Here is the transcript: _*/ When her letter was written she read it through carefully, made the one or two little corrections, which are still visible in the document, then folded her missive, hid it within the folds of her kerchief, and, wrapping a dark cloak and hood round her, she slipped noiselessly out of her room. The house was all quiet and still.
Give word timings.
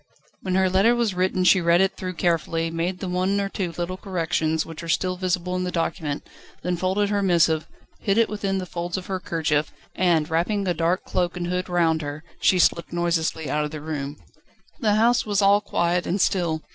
_*/ 0.03 0.07
When 0.41 0.55
her 0.55 0.67
letter 0.67 0.95
was 0.95 1.13
written 1.13 1.43
she 1.43 1.61
read 1.61 1.79
it 1.79 1.95
through 1.95 2.15
carefully, 2.15 2.71
made 2.71 2.97
the 3.01 3.07
one 3.07 3.39
or 3.39 3.49
two 3.49 3.71
little 3.77 3.97
corrections, 3.97 4.65
which 4.65 4.81
are 4.81 4.89
still 4.89 5.15
visible 5.15 5.55
in 5.55 5.63
the 5.63 5.69
document, 5.69 6.25
then 6.63 6.75
folded 6.75 7.09
her 7.11 7.21
missive, 7.21 7.67
hid 7.99 8.17
it 8.17 8.27
within 8.27 8.57
the 8.57 8.65
folds 8.65 8.97
of 8.97 9.05
her 9.05 9.19
kerchief, 9.19 9.71
and, 9.93 10.27
wrapping 10.31 10.67
a 10.67 10.73
dark 10.73 11.03
cloak 11.05 11.37
and 11.37 11.45
hood 11.45 11.69
round 11.69 12.01
her, 12.01 12.23
she 12.39 12.57
slipped 12.57 12.91
noiselessly 12.91 13.47
out 13.47 13.63
of 13.63 13.73
her 13.73 13.79
room. 13.79 14.17
The 14.79 14.95
house 14.95 15.23
was 15.23 15.39
all 15.39 15.61
quiet 15.61 16.07
and 16.07 16.19
still. 16.19 16.63